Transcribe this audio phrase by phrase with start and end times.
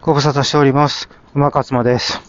[0.00, 1.08] ご無沙汰しております。
[1.34, 2.20] 馬勝間です。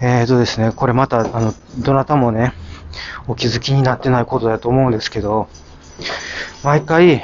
[0.00, 2.52] えーとですね、これまた、あの、どなたもね、
[3.28, 5.48] お気づきになってないことだと思うんですけど、
[6.64, 7.22] 毎回、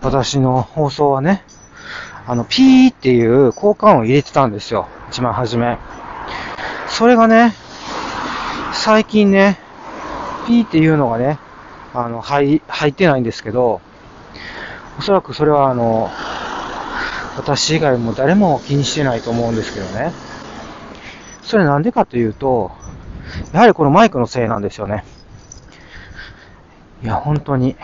[0.00, 1.44] 私の放送はね、
[2.26, 4.88] あの、ピーっていう交換を入れてたんですよ。
[5.10, 5.76] 一番初め。
[6.88, 7.52] それがね、
[8.72, 9.58] 最近ね、
[10.46, 11.38] ピーっていうのがね、
[11.92, 13.82] あの、入、入ってないんですけど、
[14.98, 16.10] おそらくそれはあの、
[17.36, 20.12] 私以外も誰も気にしてないと思うんですけどね。
[21.42, 22.72] それなんでかというと、
[23.52, 25.04] やはりこのマイクのせいなんですよね。
[27.02, 27.76] いや、本当に、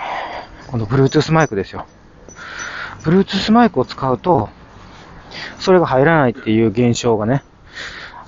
[0.70, 1.87] この Bluetooth マイクですよ。
[3.02, 4.48] Bluetooth マイクを使うと、
[5.59, 7.42] それが入らないっていう現象がね、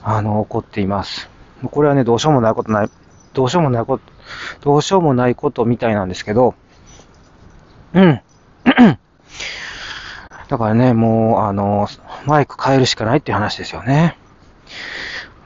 [0.03, 1.29] あの、起こっています。
[1.71, 2.91] これはね、どうしようもないことない、
[3.35, 4.05] どうしようもないこと、
[4.63, 6.55] どうしようもないことみたいなんですけど、
[7.95, 8.21] うん。
[10.51, 11.87] だからね、もう、あの、
[12.27, 14.19] マイク変えるしかないっていう話ですよね。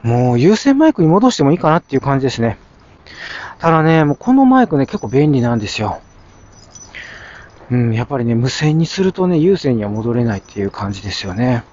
[0.01, 2.57] もう、有線マイクに戻してもいいかなっていう感じですね。
[3.59, 6.01] ただね、もうこのマイクね、結構便利なんですよ。
[7.69, 11.63] うん、やっぱりね、無線にするとね、有線には戻れないっていう感じですよね。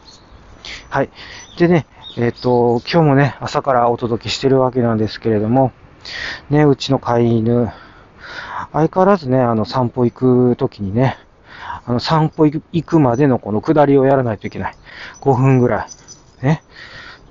[0.90, 1.08] はい。
[1.56, 1.86] でね、
[2.18, 5.72] えっ、と、今日もね、朝からお届けしてるわけなんですけれども、
[6.50, 7.70] ね、うちの飼い犬、
[8.74, 11.16] 相変わらずね、あの、散歩行くときにね、
[11.86, 14.74] あの、散歩行くまでのこの下りをやらないといけない。
[15.20, 15.86] 5分ぐら
[16.42, 16.44] い。
[16.44, 16.62] ね。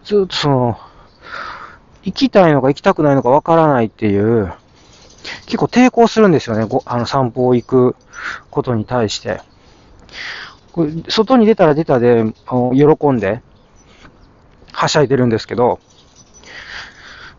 [0.04, 0.80] ずっとその、
[2.04, 4.52] 行きたいのか行きたくないのかわからないっていう、
[5.46, 6.66] 結構抵抗するんですよね。
[6.66, 7.96] ごあの、散歩を行く
[8.50, 9.42] ことに対して。
[10.72, 13.42] これ外に出たら出たで、喜んで、
[14.72, 15.80] はしゃいでるんですけど、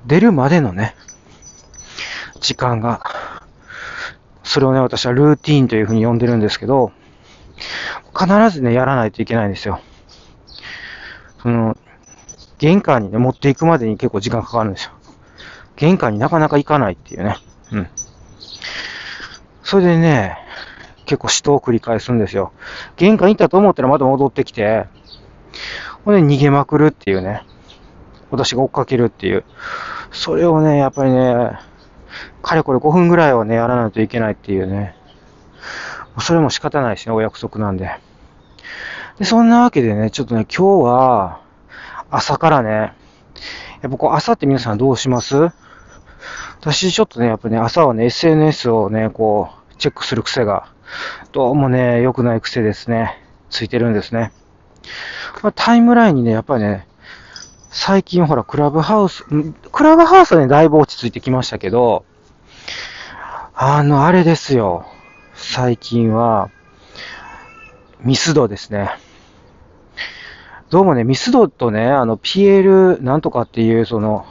[0.07, 0.95] 出るまでのね、
[2.41, 3.03] 時間が、
[4.45, 6.93] それをね、私はルーティーンというふうに呼んでるんですけど、
[8.19, 9.81] 必ずね、やらないといけないんですよ。
[11.43, 11.77] その、
[12.59, 14.93] 玄関にね、持っていくまでに結構時間かかるんですよ。
[15.77, 17.37] 玄関になかなか行かないっていうね。
[17.73, 17.89] うん。
[19.63, 20.37] それでね、
[21.07, 22.53] 結構死闘を繰り返すんですよ。
[22.97, 24.87] 玄関行ったと思ったらまた戻ってきて、
[26.05, 27.43] ほんで逃げまくるっていうね。
[28.31, 29.45] 私が追っかけるっていう。
[30.11, 31.59] それをね、やっぱりね、
[32.43, 34.95] かれこれ5分ぐらいはね、やらないといけないっていうね。
[36.21, 37.91] それも仕方ないしね、お約束なんで。
[39.19, 41.41] で、そんなわけでね、ちょっとね、今日は、
[42.11, 42.93] 朝からね、
[43.81, 45.51] やっぱこう、朝って皆さんどうします？
[46.61, 50.69] 私ちょっとね、やっぱね、朝はね、SNS をね、こう、チェックする癖が、
[51.33, 53.19] どうもね、良くない癖ですね。
[53.51, 54.33] ついてるんですね。
[55.43, 56.87] まあ、タイムラインにね、やっぱりね、
[57.71, 59.25] 最近ほら、クラブハウス、
[59.73, 62.05] クラブハウスはね、だいぶ落ち着いてきましたけど、
[63.55, 64.87] あの、あれですよ。
[65.35, 66.51] 最近は、
[68.01, 68.91] ミスドですね。
[70.71, 74.27] どうもね、ミスドとね、あの、ピエールなんとかっていう、その、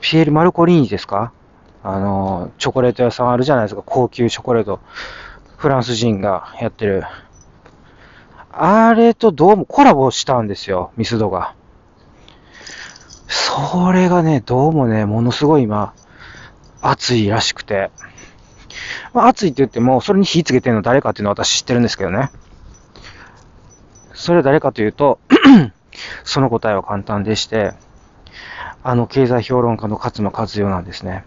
[0.00, 1.32] ピエール・マルコリーニですか？
[1.84, 4.80] あの、チョコレート屋さんあるじゃないですか、高級チョコレート。
[5.56, 7.04] フランス人がやってる。
[8.50, 11.54] あれとどうもコラボしたんですよ、ミスドが。
[13.28, 15.94] それがね、どうもね、ものすごい今、
[16.82, 17.90] 熱いらしくて。
[19.14, 22.30] まあ、熱いって言っても、それに火つけてるの誰かっていうのは私知ってるんですけどね。
[24.14, 25.18] それは誰かというと、
[26.24, 27.72] その答えは簡単でして、
[28.84, 31.24] あの経済評論家の勝間和代なんですね。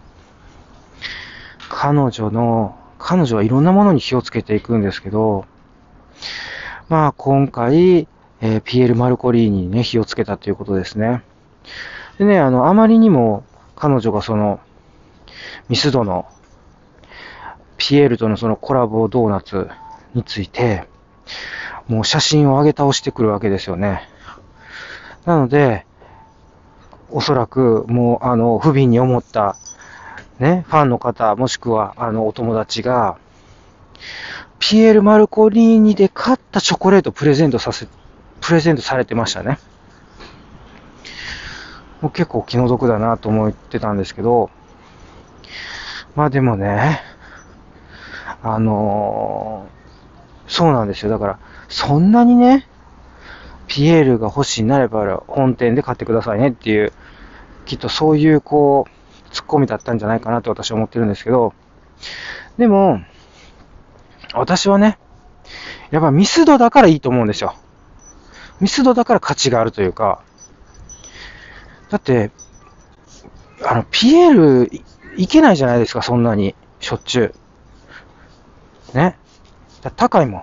[1.68, 5.46] 彼女の、彼女はいろんなものに火をつけていくんですけど、
[6.88, 8.08] まあ今回、
[8.40, 11.22] えーピエール・マルコリーニにね、火をつけたということですね。
[12.18, 13.44] でね、あの、あまりにも
[13.74, 14.60] 彼女がその、
[15.68, 16.26] ミスドの、
[17.76, 19.68] ピエールとのそのコラボドーナツ
[20.14, 20.88] について、
[21.88, 24.08] もう写真を上げ倒してくるわけですよね。
[25.24, 25.86] なので、
[27.10, 29.56] おそらくもうあの不憫に思った
[30.38, 33.16] ね、ファンの方、もしくはあのお友達が、
[34.58, 37.88] ピエール・マルコリーニで買ったチョコレートプレゼントさせ、
[38.40, 39.58] プレゼントされてましたね。
[42.02, 44.50] もう結構気の毒だなと思ってたんですけど、
[46.14, 47.02] まあでもね、
[48.42, 49.76] あのー
[50.48, 51.10] そうなんですよ。
[51.10, 51.38] だから、
[51.68, 52.66] そんなにね、
[53.66, 56.92] ピエールが欲しいなれば本店で買ってくださいねっていう、
[57.64, 61.52] きっとそういうこう、ツッコミだったんじゃないかなと私は思ってるんですけど、
[62.58, 63.00] でも、
[64.34, 64.98] 私はね、
[65.90, 67.54] やっぱミスドだからいいと思うんですよ。
[68.60, 70.22] ミスドだから価値があるというか、
[71.90, 72.30] だって、
[73.64, 74.70] あの、ピエール
[75.16, 77.34] いけないじゃないですか、そんなに、しょっちゅ
[78.94, 78.96] う。
[78.96, 79.16] ね。
[79.96, 80.42] 高いもん。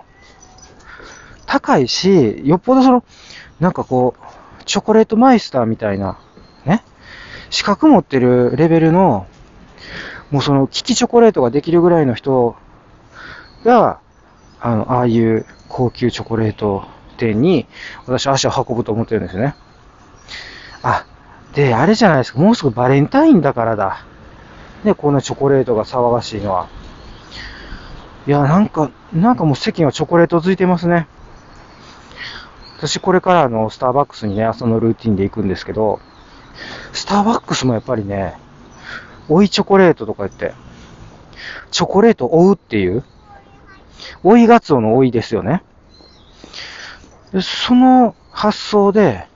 [1.46, 3.04] 高いし、よっぽどその、
[3.60, 4.14] なんかこ
[4.60, 6.18] う、チョコレートマイスターみたいな、
[6.64, 6.82] ね、
[7.50, 9.26] 資格持ってるレベルの、
[10.30, 12.56] もうその、利きチョコレートができるぐらいの人
[13.64, 14.00] が、
[14.60, 16.84] あの、ああいう高級チョコレート
[17.18, 17.66] 店に、
[18.06, 19.54] 私足を運ぶと思ってるんですよね。
[20.82, 21.06] あ、
[21.54, 24.04] で、あれじゃないですか、もうすぐバレンタインだからだ。
[24.84, 26.68] ね、こんなチョコレートが騒がしいのは。
[28.26, 31.06] いや、なんか、なんかもう世間はチョコレートづいてますね。
[32.78, 36.00] 私これからあの、スターバックスにね、朝のルーティンで行くんですけど、
[36.92, 38.34] スターバックスもやっぱりね、
[39.28, 40.54] 追いチョコレートとか言って、
[41.70, 43.04] チョコレート追うっていう、
[44.22, 45.62] 追いガツオの追いですよね。
[47.42, 49.26] その発想で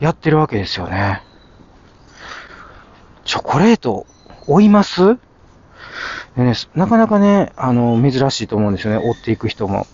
[0.00, 1.22] やってるわけですよね。
[3.24, 4.06] チョコレート
[4.46, 5.18] 追います？
[6.36, 9.86] でね、なかなかね、あの、珍しいと思うんですよね、追っていく人も。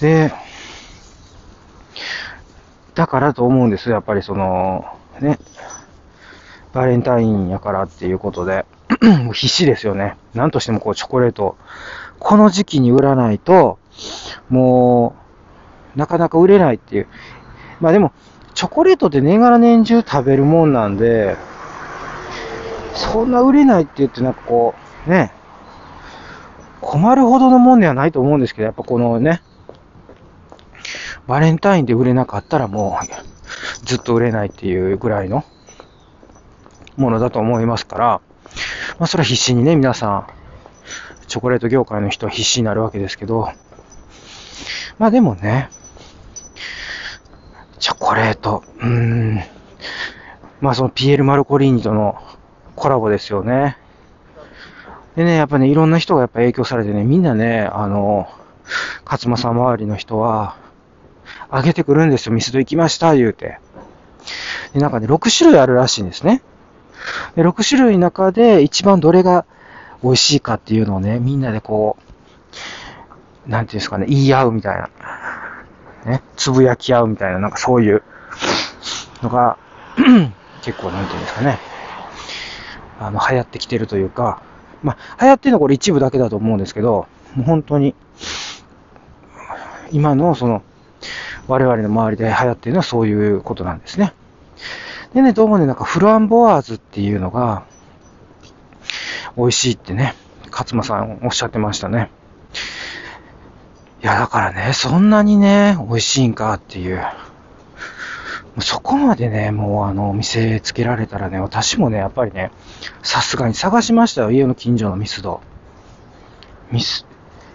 [0.00, 0.32] で、
[2.94, 4.84] だからと思うんですやっぱりその、
[5.20, 5.38] ね、
[6.72, 8.64] バレンタインやからっていうことで、
[9.32, 10.16] 必死ですよね。
[10.34, 11.56] なんとしてもこうチョコレート、
[12.18, 13.78] この時期に売らないと、
[14.48, 15.14] も
[15.94, 17.08] う、なかなか売れないっていう。
[17.80, 18.12] まあでも、
[18.54, 21.36] チョコレートって年がら年中食べるもんなんで、
[22.94, 24.74] そんな売れないって言ってなんかこ
[25.06, 25.32] う、ね、
[26.80, 29.42] 困るほどのもんではないと思うんですけど、やっぱこのね、
[31.26, 35.44] バレンタインで売れなかったらもう、ずっと売れないっていうぐらいの
[36.96, 38.20] ものだと思いますから、
[38.98, 40.26] まあそれは必死にね、皆さん、
[41.26, 43.50] チョコレート業界の人は必死になるわけですけど、
[44.98, 45.70] まあでもね、
[47.78, 49.40] チョコレート、うーん、
[50.60, 52.22] まあそのピエール・マルコリーニとの
[52.76, 53.78] コラボですよね。
[55.16, 58.28] でね、やっぱね、いろんな人がやっぱ影響されてね、みんなね、あの、
[59.04, 60.56] 勝間さん周りの人は、
[61.50, 62.34] あげてくるんですよ。
[62.34, 63.58] ミスド行きました、言うて。
[64.72, 66.42] で、なんかね、6種類あるらしいんですね。
[67.36, 69.44] で、6種類の中で一番どれが
[70.02, 71.96] 美味しいかっていうのをね、みんなでこ
[73.46, 74.88] う、なんていうんですかね、言い合うみたいな。
[76.06, 78.02] ね、つぶやき合うみたいな、なんかそういう
[79.22, 79.56] のが、
[80.62, 81.58] 結構なんていうんですかね、
[83.00, 84.42] あの、流行ってきてるというか、
[84.82, 87.94] まあ、流行ってるのはこれ一部だけだと思うんですけど、もう本当に、
[89.90, 90.62] 今のその、
[91.46, 94.14] 我々の周りで流行ってるのはそういうことなんですね。
[95.14, 97.64] でね、どうもね、なんかフランボワーズっていうのが、
[99.36, 100.14] 美味しいってね、
[100.50, 102.10] 勝間さんおっしゃってましたね。
[104.02, 107.02] いや、だからね、そんなにね、美味しいんかっていう。
[108.60, 112.52] そこまでね、もうあの、店つけられたらね、私もね、やっぱりね、
[113.02, 115.40] さすがに探しましたよ、家の近所のミスド。
[116.70, 117.04] ミス、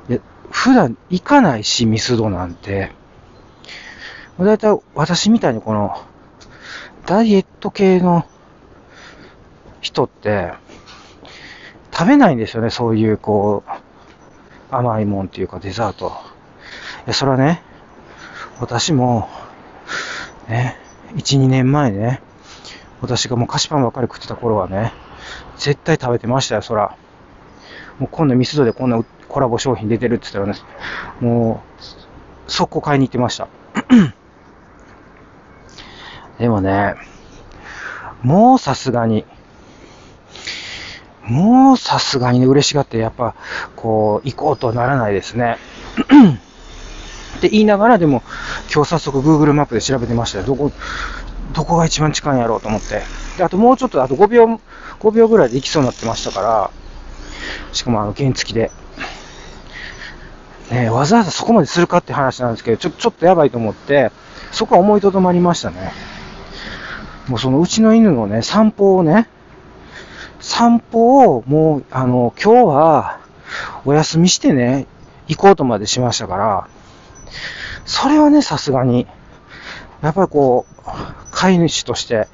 [0.09, 0.19] いや、
[0.51, 2.91] 普段行かないし、ミスドなんて。
[4.37, 6.01] だいたい私みたいにこの、
[7.05, 8.25] ダイエット系の
[9.79, 10.51] 人って、
[11.93, 16.07] 食べないんですよね、そういうこう、甘いもんっていうかデザート。
[16.07, 16.11] い
[17.07, 17.61] や、それはね、
[18.59, 19.29] 私も、
[20.49, 20.77] ね、
[21.15, 22.21] 1、2年前ね、
[23.01, 24.93] 私がもう菓子パンばっかり食ってた頃はね、
[25.57, 26.95] 絶対食べてましたよ、そら。
[27.99, 30.55] もう今度ミスドでこんなコラボ商品出てるって言ったらね、
[31.19, 31.63] も
[32.47, 33.47] う、速攻買いに行ってました。
[36.39, 36.95] でもね、
[38.23, 39.25] もうさすがに、
[41.23, 43.35] もうさすがにね、嬉しがって、やっぱ、
[43.75, 45.57] こう、行こうとはならないですね。
[47.39, 48.21] って言いながら、でも、
[48.73, 50.45] 今日早速 Google マップで調べてましたよ。
[50.45, 50.71] どこ、
[51.53, 53.01] どこが一番近いんやろうと思って。
[53.37, 54.59] で、あともうちょっと、あと5秒、
[54.99, 56.71] 5秒ぐらいで行きそうになってましたから、
[57.71, 58.71] しかもあの、原付きで。
[60.69, 64.11] ねわざわざそこまでするかって話なんですけど、ちょ、ちょっとやばいと思って、
[64.51, 65.93] そこは思いとどまりましたね。
[67.27, 69.29] もうそのうちの犬のね、散歩をね、
[70.39, 73.19] 散歩をもう、あの、今日は
[73.85, 74.85] お休みしてね、
[75.27, 76.67] 行こうとまでしましたから、
[77.85, 79.07] それはね、さすがに、
[80.01, 80.91] やっぱりこう、
[81.31, 82.27] 飼い主として、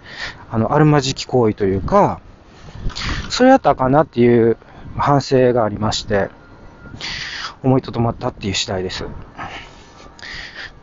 [0.52, 2.20] あの、あるまじき行為というか、
[3.30, 4.58] それやったかなっていう
[4.98, 6.30] 反省がありまして、
[7.64, 9.06] 思いとどまったっていう次第です。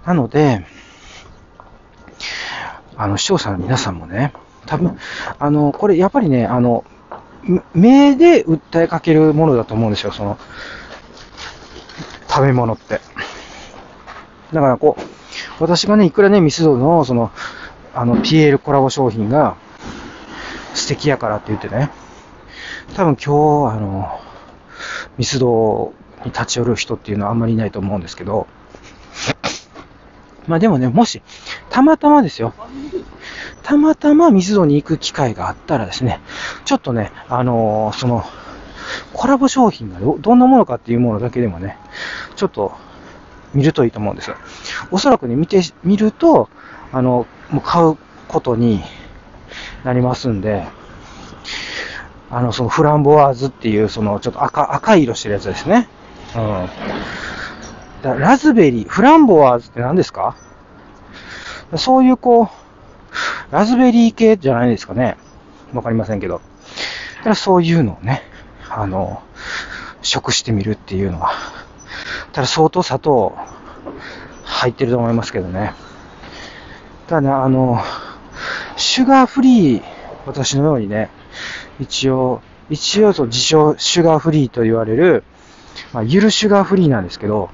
[0.04, 0.66] なので、
[2.97, 4.33] あの、視聴者の皆さんもね、
[4.66, 4.99] 多分、
[5.38, 6.85] あの、これやっぱりね、あの、
[7.75, 10.38] 目で訴えかけるものだと思うんですよ、その、
[12.28, 13.00] 食べ物って。
[14.52, 15.02] だからこう、
[15.61, 17.30] 私がね、いくらね、ミスドの、その、
[17.94, 19.56] あの、ピエールコラボ商品が
[20.75, 21.90] 素敵やからって言ってね、
[22.94, 24.21] 多分今日、あの、
[25.18, 25.92] ミスド
[26.25, 28.47] に立ち寄る人っていうのはあんまりいないと思うんですけど、
[30.47, 31.23] まあでもね、もし、
[31.71, 32.52] たまたまですよ。
[33.62, 36.21] たまたま水戸に行く機会があったらですね、
[36.64, 38.25] ちょっとね、あのー、その、
[39.12, 41.78] コラボ商品がどんなものかっていうものだけでもね、
[42.37, 42.73] ちょっと
[43.54, 44.37] 見るといいと思うんですよ。
[44.90, 46.49] おそらくね、見てみると、
[46.92, 47.97] あの、もう買う
[48.28, 48.82] ことに
[49.85, 50.66] なりますんで、
[52.30, 55.88] あの、そのフランボワーズっていう、そのちょっと赤、赤い色してるやつですね。
[56.35, 56.68] うん。
[58.02, 60.35] だラズベリー、フランボワーズって何ですか？
[61.76, 65.16] そういうこう、ラズベリー系じゃないですかね。
[65.75, 66.40] わかりませんけど。
[67.18, 68.23] だからそういうのをね、
[68.68, 69.23] あの、
[70.00, 71.32] 食してみるっていうのは。
[72.32, 73.36] ただ相当砂糖
[74.44, 75.74] 入ってると思いますけどね。
[77.08, 77.80] ただね、あの、
[78.76, 79.82] シュガーフリー、
[80.26, 81.10] 私のようにね、
[81.78, 85.24] 一応、一応と自称シュガーフリーと言われる、
[85.92, 87.50] まあ、ゆるシュガーフリーなんですけど、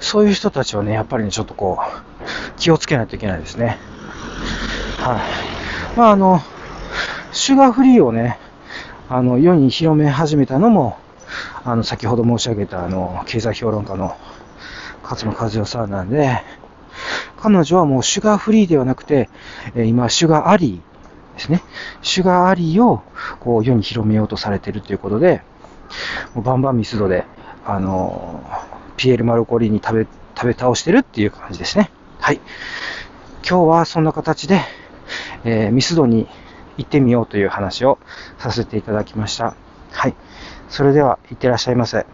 [0.00, 3.78] そういう人たちはね、やっぱりね、ちょっとこう、気をつけないといけないですね。
[4.98, 5.18] は
[5.94, 5.98] い。
[5.98, 6.40] まあ、あの、
[7.32, 8.38] シュガーフリーをね、
[9.08, 10.96] あの、世に広め始めたのも、
[11.64, 14.16] あの、先ほど申し上げた、あの、経済評論家の
[15.02, 16.42] 勝間和代さんなんで、
[17.36, 19.28] 彼女はもうシュガーフリーではなくて、
[19.74, 21.62] え今、シュガーアリーですね。
[22.02, 23.02] シュガーアリーを、
[23.40, 25.42] こう、世に広めようとされてるということで、
[26.34, 27.24] もうバンバンミスドで、
[27.64, 28.42] あの、
[28.96, 30.06] ピエール・マルコリーに食べ、
[30.36, 31.90] 食べ倒してるっていう感じですね。
[32.20, 32.40] はい。
[33.48, 34.60] 今日はそんな形で、
[35.44, 36.26] えー、ミスドに
[36.76, 37.98] 行ってみようという話を
[38.38, 39.54] させていただきました。
[39.92, 40.14] はい。
[40.68, 42.06] それでは、いってらっしゃいませ。